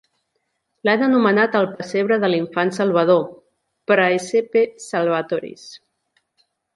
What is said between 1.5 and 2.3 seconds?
"El pessebre